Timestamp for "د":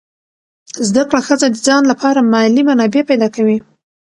1.51-1.55